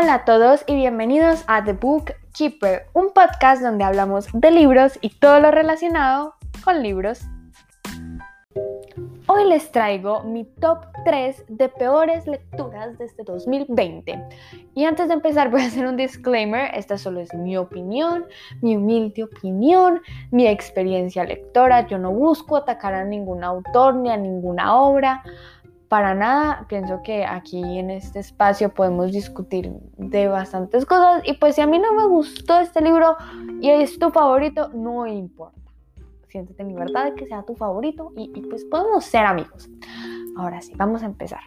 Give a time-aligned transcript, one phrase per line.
[0.00, 4.98] Hola a todos y bienvenidos a The Book Keeper, un podcast donde hablamos de libros
[5.02, 7.20] y todo lo relacionado con libros.
[9.26, 14.24] Hoy les traigo mi top 3 de peores lecturas de este 2020.
[14.74, 18.24] Y antes de empezar voy a hacer un disclaimer, esta solo es mi opinión,
[18.62, 21.86] mi humilde opinión, mi experiencia lectora.
[21.86, 25.22] Yo no busco atacar a ningún autor ni a ninguna obra
[25.90, 26.66] para nada.
[26.68, 31.66] Pienso que aquí en este espacio podemos discutir de bastantes cosas y pues si a
[31.66, 33.16] mí no me gustó este libro
[33.60, 35.58] y es tu favorito, no importa.
[36.28, 39.68] Siéntete en libertad de que sea tu favorito y, pues podemos ser amigos.
[40.36, 41.40] Ahora sí, vamos a empezar.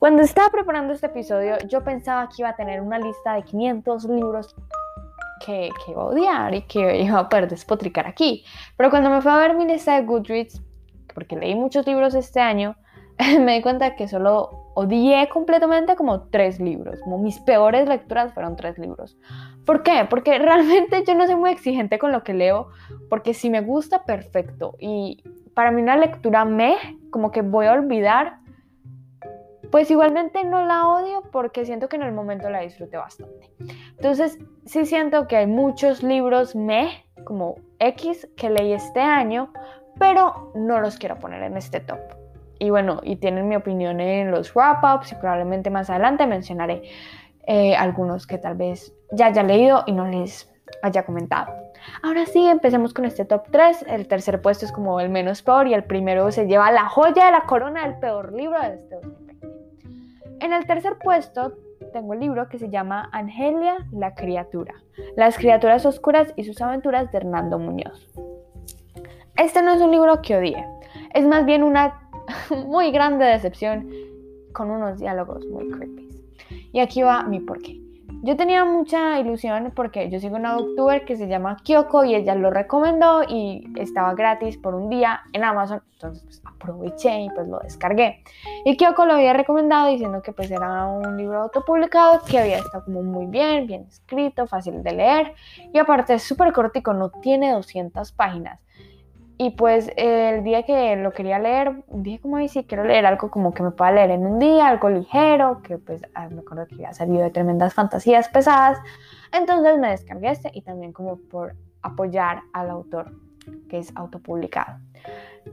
[0.00, 4.04] Cuando estaba preparando este episodio, yo pensaba que iba a tener una lista de 500
[4.06, 4.56] libros
[5.46, 8.44] que, que iba a odiar y que iba a poder despotricar aquí.
[8.76, 10.60] Pero cuando me fui a ver mi lista de Goodreads,
[11.14, 12.74] porque leí muchos libros este año,
[13.40, 17.00] me di cuenta que solo odié completamente como tres libros.
[17.00, 19.18] Como mis peores lecturas fueron tres libros.
[19.64, 20.06] ¿Por qué?
[20.08, 22.68] Porque realmente yo no soy muy exigente con lo que leo,
[23.08, 24.76] porque si me gusta, perfecto.
[24.78, 25.22] Y
[25.54, 26.76] para mí una lectura me,
[27.10, 28.38] como que voy a olvidar,
[29.70, 33.50] pues igualmente no la odio porque siento que en el momento la disfruté bastante.
[33.96, 39.52] Entonces, sí siento que hay muchos libros me, como X, que leí este año,
[39.98, 42.17] pero no los quiero poner en este top.
[42.58, 46.82] Y bueno, y tienen mi opinión en los wrap-ups y probablemente más adelante mencionaré
[47.46, 51.52] eh, algunos que tal vez ya haya leído y no les haya comentado.
[52.02, 53.86] Ahora sí, empecemos con este top 3.
[53.88, 57.26] El tercer puesto es como el menos peor y el primero se lleva la joya
[57.26, 59.48] de la corona del peor libro de este 2020.
[60.40, 61.54] En el tercer puesto
[61.92, 64.74] tengo el libro que se llama Angelia la criatura,
[65.16, 68.08] las criaturas oscuras y sus aventuras de Hernando Muñoz.
[69.36, 70.64] Este no es un libro que odie,
[71.14, 72.07] es más bien una
[72.66, 73.90] muy grande decepción
[74.52, 76.08] con unos diálogos muy creepy.
[76.72, 77.80] Y aquí va mi porqué.
[78.22, 82.34] Yo tenía mucha ilusión porque yo sigo una booktuber que se llama Kyoko y ella
[82.34, 87.46] lo recomendó y estaba gratis por un día en Amazon, entonces pues, aproveché y pues
[87.46, 88.24] lo descargué.
[88.64, 92.86] Y Kyoko lo había recomendado diciendo que pues era un libro autopublicado que había estado
[92.86, 95.34] como muy bien, bien escrito, fácil de leer
[95.72, 98.58] y aparte es súper cortico, no tiene 200 páginas.
[99.40, 103.30] Y pues el día que lo quería leer, dije como, ay, sí, quiero leer algo
[103.30, 106.66] como que me pueda leer en un día, algo ligero, que pues ah, me acuerdo
[106.66, 108.78] que había salido de tremendas fantasías pesadas.
[109.32, 113.12] Entonces me descargué este y también como por apoyar al autor
[113.70, 114.78] que es autopublicado.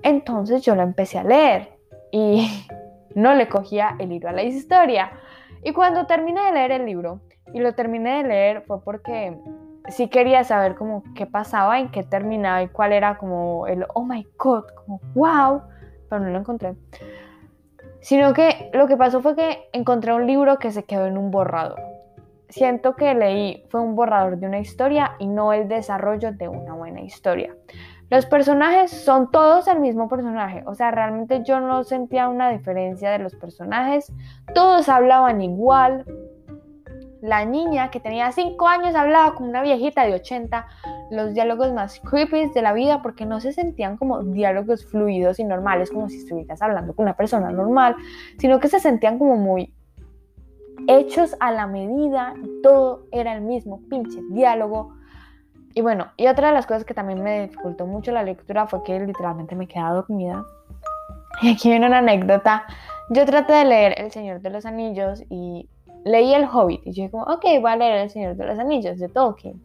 [0.02, 1.78] Entonces yo lo empecé a leer
[2.12, 2.68] y
[3.14, 5.12] no le cogía el libro a la historia.
[5.64, 7.22] Y cuando terminé de leer el libro,
[7.54, 9.38] y lo terminé de leer fue porque
[9.90, 14.04] sí quería saber como qué pasaba, en qué terminaba y cuál era como el oh
[14.04, 15.62] my god, como wow,
[16.10, 16.76] pero no lo encontré.
[18.02, 21.32] Sino que lo que pasó fue que encontré un libro que se quedó en un
[21.32, 21.82] borrador.
[22.50, 26.74] Siento que leí fue un borrador de una historia y no el desarrollo de una
[26.74, 27.56] buena historia.
[28.12, 33.10] Los personajes son todos el mismo personaje, o sea, realmente yo no sentía una diferencia
[33.10, 34.14] de los personajes,
[34.54, 36.06] todos hablaban igual,
[37.26, 40.66] la niña que tenía 5 años hablaba como una viejita de 80,
[41.12, 45.44] los diálogos más creepy de la vida porque no se sentían como diálogos fluidos y
[45.44, 47.96] normales, como si estuvieras hablando con una persona normal,
[48.38, 49.74] sino que se sentían como muy
[50.88, 54.94] hechos a la medida todo era el mismo pinche diálogo.
[55.74, 58.84] Y bueno, y otra de las cosas que también me dificultó mucho la lectura fue
[58.84, 60.46] que literalmente me quedaba dormida.
[61.42, 62.66] Y aquí viene una anécdota.
[63.10, 65.70] Yo traté de leer El Señor de los Anillos y
[66.06, 68.98] leí El Hobbit y yo como, ok, voy a leer El Señor de los Anillos
[69.00, 69.62] de Tolkien.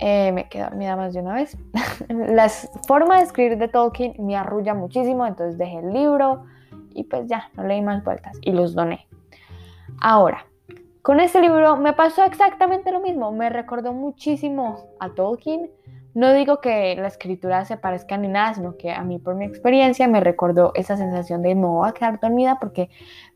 [0.00, 1.56] Eh, me quedé dormida más de una vez.
[2.08, 6.44] La forma de escribir de Tolkien me arrulla muchísimo, entonces dejé el libro
[6.92, 9.06] y pues ya, no leí más vueltas y los doné.
[10.00, 10.46] Ahora,
[11.02, 15.70] con este libro me pasó exactamente lo mismo, me recordó muchísimo a Tolkien.
[16.14, 19.44] No digo que la escritura se parezca ni nada, sino que a mí por mi
[19.44, 22.88] experiencia me recordó esa sensación de no voy a quedar dormida porque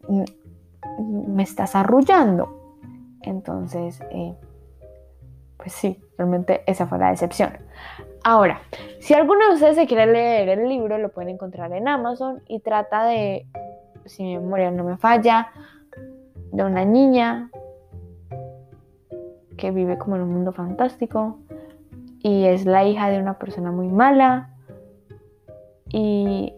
[0.09, 0.23] mm,
[0.99, 2.61] me estás arrullando.
[3.23, 4.35] Entonces, eh,
[5.56, 7.53] pues sí, realmente esa fue la decepción.
[8.23, 8.61] Ahora,
[9.00, 12.61] si alguno de ustedes se quiere leer el libro, lo pueden encontrar en Amazon y
[12.61, 13.47] trata de,
[14.05, 15.49] si mi memoria no me falla,
[16.53, 17.50] de una niña
[19.56, 21.38] que vive como en un mundo fantástico
[22.19, 24.50] y es la hija de una persona muy mala
[25.88, 26.55] y,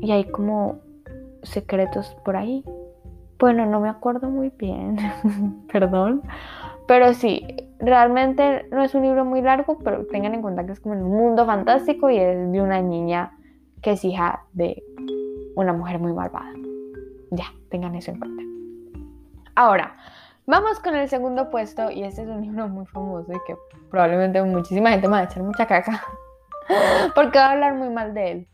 [0.00, 0.78] y hay como
[1.42, 2.64] secretos por ahí
[3.42, 4.96] bueno, no me acuerdo muy bien,
[5.72, 6.22] perdón.
[6.86, 7.44] Pero sí,
[7.80, 11.10] realmente no es un libro muy largo, pero tengan en cuenta que es como un
[11.10, 13.36] mundo fantástico y es de una niña
[13.82, 14.80] que es hija de
[15.56, 16.52] una mujer muy malvada.
[17.32, 18.42] Ya, tengan eso en cuenta.
[19.56, 19.96] Ahora,
[20.44, 23.56] Vamos con el segundo puesto y este es un libro muy famoso y que
[23.88, 26.02] probablemente muchísima gente me va a echar mucha caca
[27.14, 28.48] porque va a hablar muy mal de él.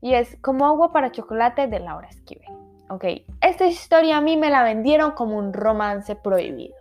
[0.00, 2.55] Y es Como agua para chocolate de Laura Esquivel.
[2.88, 3.04] Ok,
[3.40, 6.76] esta historia a mí me la vendieron como un romance prohibido.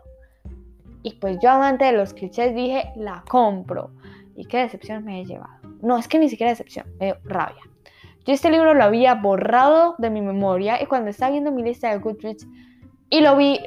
[1.02, 3.92] Y pues yo amante de los clichés dije, la compro.
[4.36, 5.54] Y qué decepción me he llevado.
[5.81, 7.62] No, es que ni siquiera decepción, me dio rabia.
[8.25, 11.92] Yo este libro lo había borrado de mi memoria y cuando estaba viendo mi lista
[11.92, 12.48] de Goodreads
[13.10, 13.60] y lo vi,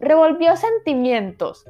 [0.00, 1.64] revolvió sentimientos.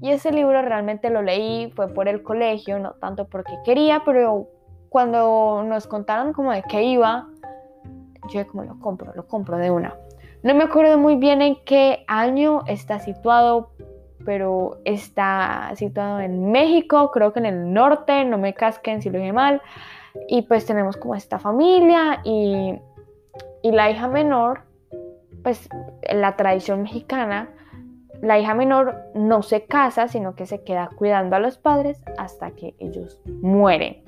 [0.00, 4.48] Y ese libro realmente lo leí, fue por el colegio, no tanto porque quería, pero
[4.88, 7.28] cuando nos contaron como de qué iba,
[8.28, 9.94] yo como lo compro, lo compro de una.
[10.42, 13.70] No me acuerdo muy bien en qué año está situado,
[14.24, 19.18] pero está situado en México, creo que en el norte, no me casquen si lo
[19.18, 19.62] dije mal.
[20.28, 22.78] Y pues tenemos como esta familia y,
[23.62, 24.62] y la hija menor,
[25.42, 25.68] pues
[26.10, 27.48] la tradición mexicana,
[28.22, 32.50] la hija menor no se casa, sino que se queda cuidando a los padres hasta
[32.50, 34.02] que ellos mueren.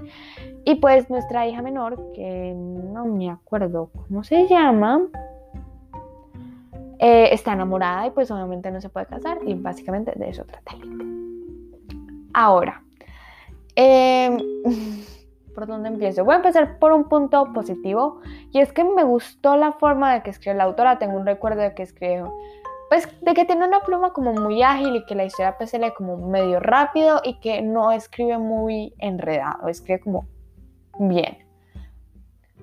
[0.64, 5.02] Y pues nuestra hija menor, que no me acuerdo cómo se llama,
[6.98, 10.72] eh, está enamorada y pues obviamente no se puede casar y básicamente de eso trata.
[12.34, 12.82] Ahora,
[13.74, 14.38] em,
[15.54, 16.24] ¿por dónde empiezo?
[16.24, 18.20] Voy a empezar por un punto positivo
[18.52, 20.98] y es que me gustó la forma de que escribe la autora.
[20.98, 22.24] Tengo un recuerdo de que escribe
[22.90, 25.78] pues de que tiene una pluma como muy ágil y que la historia pues se
[25.78, 30.26] lee como medio rápido y que no escribe muy enredado, escribe como
[30.98, 31.38] bien.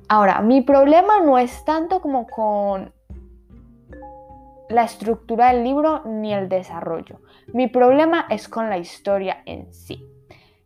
[0.10, 2.94] Ahora, mi problema no es tanto como con
[4.68, 7.22] la estructura del libro ni el desarrollo.
[7.54, 10.06] Mi problema es con la historia en sí.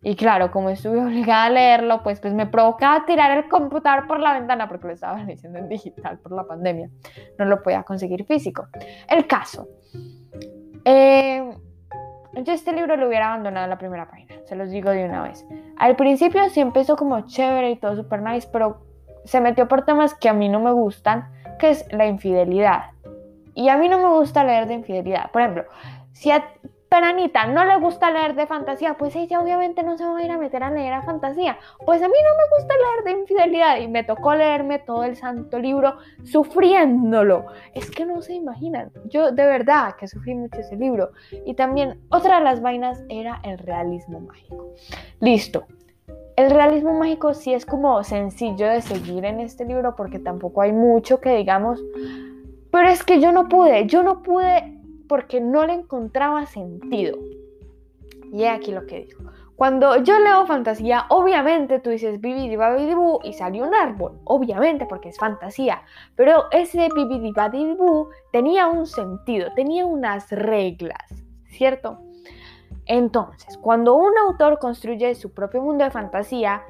[0.04, 4.20] Y claro, como estuve obligada a leerlo, pues, pues me provocaba tirar el computador por
[4.20, 6.90] la ventana porque lo estaba leyendo en digital por la pandemia.
[7.38, 8.68] No lo podía conseguir físico.
[9.08, 9.68] El caso.
[10.86, 11.56] Eh,
[12.34, 15.22] yo este libro lo hubiera abandonado en la primera página, se los digo de una
[15.24, 15.46] vez.
[15.78, 18.82] Al principio sí empezó como chévere y todo super nice, pero
[19.26, 22.92] se metió por temas que a mí no me gustan, que es la infidelidad.
[23.54, 25.30] Y a mí no me gusta leer de infidelidad.
[25.32, 25.66] Por ejemplo,
[26.14, 26.32] si
[26.92, 30.30] Peranita no le gusta leer de fantasía, pues ella obviamente no se va a ir
[30.30, 31.58] a meter a leer a fantasía.
[31.86, 35.16] Pues a mí no me gusta leer de infidelidad y me tocó leerme todo el
[35.16, 35.96] santo libro
[36.26, 37.46] sufriéndolo.
[37.74, 38.92] Es que no se imaginan.
[39.06, 41.12] Yo de verdad que sufrí mucho ese libro.
[41.46, 44.74] Y también otra de las vainas era el realismo mágico.
[45.22, 45.68] Listo.
[46.36, 50.74] El realismo mágico sí es como sencillo de seguir en este libro porque tampoco hay
[50.74, 51.82] mucho que digamos.
[52.70, 54.81] Pero es que yo no pude, yo no pude
[55.12, 57.18] porque no le encontraba sentido.
[58.32, 59.30] Y aquí lo que digo.
[59.58, 65.18] Cuando yo leo fantasía, obviamente tú dices bibidibabidibú y salió un árbol, obviamente porque es
[65.18, 65.84] fantasía,
[66.16, 71.04] pero ese bibidibabidibú tenía un sentido, tenía unas reglas,
[71.50, 72.00] ¿cierto?
[72.86, 76.64] Entonces, cuando un autor construye su propio mundo de fantasía,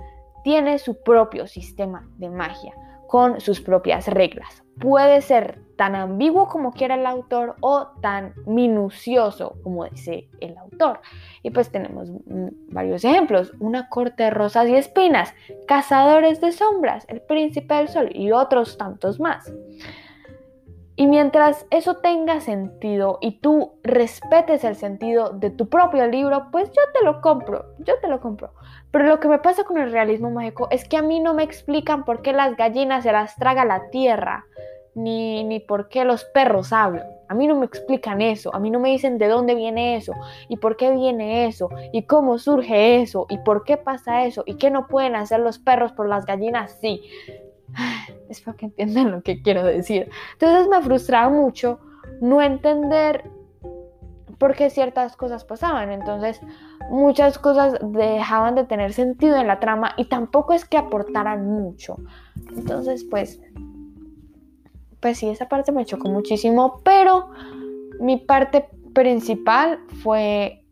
[0.44, 2.74] tiene su propio sistema de magia,
[3.12, 4.64] con sus propias reglas.
[4.80, 11.02] Puede ser tan ambiguo como quiera el autor o tan minucioso como dice el autor.
[11.44, 15.34] Y pues tenemos mm, varios ejemplos, una corte de rosas y espinas,
[15.68, 19.52] cazadores de sombras, el príncipe del sol y otros tantos más.
[21.02, 26.70] Y mientras eso tenga sentido y tú respetes el sentido de tu propio libro, pues
[26.70, 28.54] yo te lo compro, yo te lo compro.
[28.92, 31.42] Pero lo que me pasa con el realismo mágico es que a mí no me
[31.42, 34.46] explican por qué las gallinas se las traga la tierra
[34.94, 37.08] ni, ni por qué los perros hablan.
[37.30, 40.14] A mí no me explican eso, a mí no me dicen de dónde viene eso,
[40.50, 44.58] y por qué viene eso, y cómo surge eso, y por qué pasa eso, y
[44.58, 47.02] qué no pueden hacer los perros por las gallinas sí.
[48.30, 50.10] Espero que entiendan lo que quiero decir.
[50.34, 51.80] Entonces me frustraba mucho
[52.22, 53.30] no entender
[54.38, 55.92] por qué ciertas cosas pasaban.
[55.92, 56.42] Entonces
[56.90, 61.98] muchas cosas dejaban de tener sentido en la trama y tampoco es que aportaran mucho.
[62.56, 63.42] Entonces pues
[65.02, 67.30] pues sí, esa parte me chocó muchísimo, pero
[68.00, 70.64] mi parte principal fue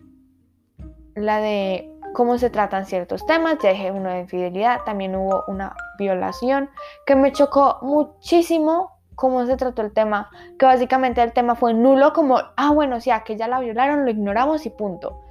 [1.16, 3.58] la de cómo se tratan ciertos temas.
[3.62, 6.70] Ya dije uno de infidelidad, también hubo una violación
[7.06, 12.14] que me chocó muchísimo cómo se trató el tema, que básicamente el tema fue nulo
[12.14, 15.22] como, ah, bueno, sí, que ya la violaron, lo ignoramos y punto.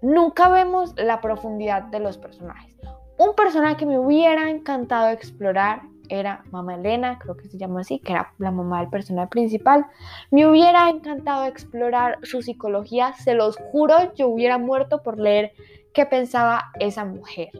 [0.00, 2.74] Nunca vemos la profundidad de los personajes.
[3.18, 7.98] Un personaje que me hubiera encantado explorar era Mamá Elena, creo que se llama así,
[7.98, 9.86] que era la mamá del personaje principal.
[10.30, 15.52] Me hubiera encantado explorar su psicología, se los juro, yo hubiera muerto por leer
[15.92, 17.50] qué pensaba esa mujer.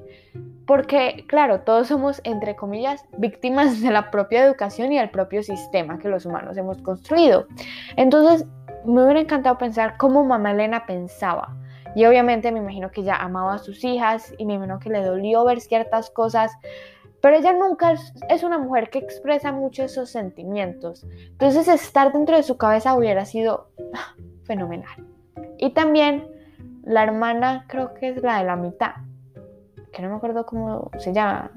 [0.66, 5.98] Porque, claro, todos somos, entre comillas, víctimas de la propia educación y del propio sistema
[5.98, 7.46] que los humanos hemos construido.
[7.96, 8.46] Entonces,
[8.84, 11.56] me hubiera encantado pensar cómo mamá Elena pensaba.
[11.94, 15.02] Y obviamente me imagino que ella amaba a sus hijas y me imagino que le
[15.02, 16.52] dolió ver ciertas cosas,
[17.26, 17.92] pero ella nunca
[18.28, 21.04] es, una mujer que expresa mucho esos sentimientos.
[21.32, 23.70] Entonces estar dentro de su cabeza hubiera sido
[24.44, 25.04] fenomenal.
[25.58, 26.24] Y también
[26.84, 28.92] la hermana, creo que es la de la mitad,
[29.92, 31.50] que no me acuerdo cómo se llama,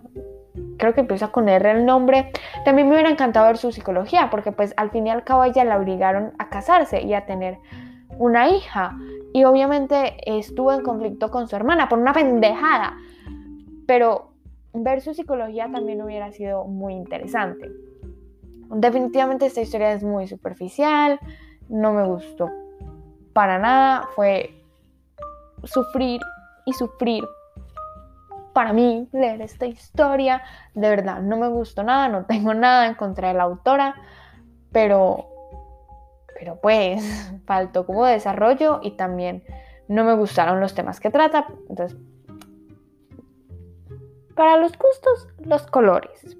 [0.79, 2.31] creo que empieza con R el nombre,
[2.65, 5.63] también me hubiera encantado ver su psicología, porque pues al fin y al cabo ella
[5.65, 7.59] la obligaron a casarse y a tener
[8.17, 8.97] una hija.
[9.33, 12.97] Y obviamente estuvo en conflicto con su hermana por una pendejada.
[13.85, 14.28] Pero
[14.73, 17.69] ver su psicología también hubiera sido muy interesante.
[18.71, 21.19] Definitivamente esta historia es muy superficial,
[21.69, 22.49] no me gustó
[23.33, 24.63] para nada, fue
[25.63, 26.21] sufrir
[26.65, 27.23] y sufrir
[28.53, 30.43] para mí leer esta historia.
[30.73, 33.95] De verdad, no me gustó nada, no tengo nada en contra de la autora,
[34.71, 35.29] pero,
[36.37, 37.01] pero pues
[37.45, 39.43] faltó como desarrollo y también
[39.87, 41.47] no me gustaron los temas que trata.
[41.69, 41.97] Entonces,
[44.39, 46.37] para los gustos, los colores.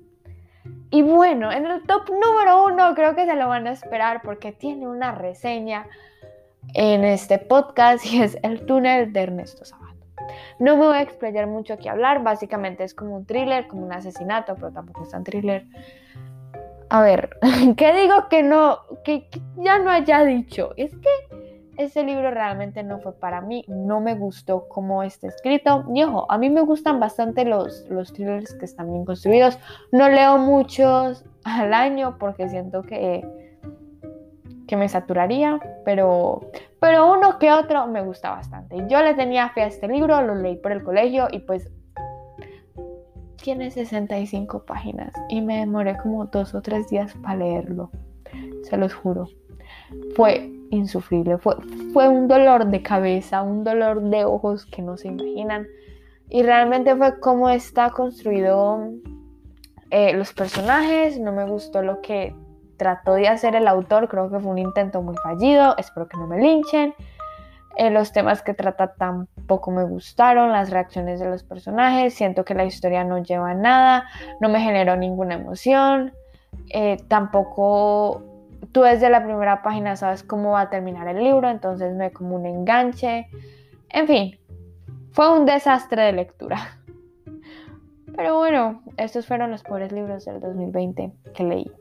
[0.89, 4.53] Y bueno, en el top número uno creo que se lo van a esperar porque
[4.53, 5.85] tiene una reseña
[6.75, 10.07] en este podcast y es El túnel de Ernesto Sabato.
[10.59, 13.91] No me voy a explayar mucho aquí hablar, básicamente es como un thriller, como un
[13.91, 15.65] asesinato, pero tampoco es tan thriller.
[16.87, 17.37] A ver,
[17.75, 19.27] ¿qué digo que no, que,
[19.57, 20.71] ya no haya dicho?
[20.77, 21.48] Es que
[21.79, 25.85] ese libro realmente no fue para mí, no me gustó cómo está escrito.
[25.95, 29.57] Y ojo, a mí me gustan bastante los, los thrillers que están bien construidos.
[29.93, 33.25] No leo muchos al año porque siento que
[34.67, 36.41] que me saturaría, pero,
[36.79, 38.75] pero uno que otro me gusta bastante.
[38.87, 41.71] Yo le tenía fe a este libro, lo leí por el colegio y pues
[43.41, 47.89] tiene 65 páginas y me demoré como dos o tres días para leerlo,
[48.61, 49.27] se los juro.
[50.15, 51.55] Fue insufrible, fue,
[51.93, 55.67] fue un dolor de cabeza, un dolor de ojos que no se imaginan.
[56.29, 58.91] Y realmente fue como está construido
[59.89, 62.35] eh, los personajes, no me gustó lo que
[62.77, 66.27] trató de hacer el autor, creo que fue un intento muy fallido, espero que no
[66.27, 66.93] me linchen.
[67.75, 72.53] Eh, los temas que trata tampoco me gustaron, las reacciones de los personajes, siento que
[72.53, 74.05] la historia no lleva a nada,
[74.41, 76.13] no me generó ninguna emoción,
[76.69, 78.23] eh, tampoco
[78.71, 82.11] tú desde la primera página sabes cómo va a terminar el libro, entonces no hay
[82.11, 83.27] como un enganche,
[83.89, 84.39] en fin,
[85.11, 86.79] fue un desastre de lectura.
[88.15, 91.71] Pero bueno, estos fueron los pobres libros del 2020 que leí.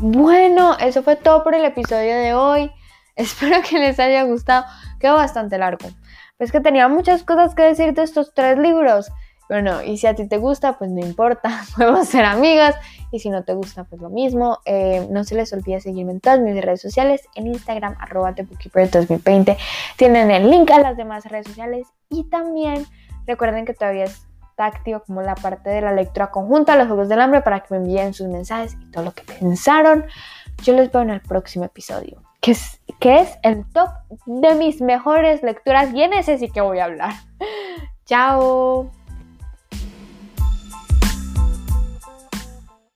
[0.00, 2.70] Bueno, eso fue todo por el episodio de hoy.
[3.16, 4.64] Espero que les haya gustado.
[5.00, 5.88] Quedó bastante largo.
[6.36, 9.10] Pues que tenía muchas cosas que decir de estos tres libros.
[9.54, 12.74] Bueno, y si a ti te gusta, pues no importa, podemos ser amigas.
[13.12, 14.58] Y si no te gusta, pues lo mismo.
[14.64, 19.56] Eh, no se les olvide seguirme en todas mis redes sociales, en Instagram, arroba 2020
[19.96, 21.86] Tienen el link a las demás redes sociales.
[22.10, 22.84] Y también
[23.28, 27.08] recuerden que todavía es está activo como la parte de la lectura conjunta, los Juegos
[27.08, 30.04] del Hambre, para que me envíen sus mensajes y todo lo que pensaron.
[30.64, 33.90] Yo les veo en el próximo episodio, que es, que es el top
[34.26, 37.14] de mis mejores lecturas y en ese sí que voy a hablar.
[38.04, 38.90] Chao.